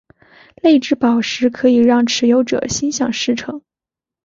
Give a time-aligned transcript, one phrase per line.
[0.55, 3.61] 泪之宝石可以让持有者心想事成。